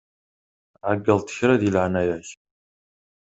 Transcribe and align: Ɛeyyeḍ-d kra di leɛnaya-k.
Ɛeyyeḍ-d 0.89 1.29
kra 1.35 1.55
di 1.61 1.69
leɛnaya-k. 1.75 2.29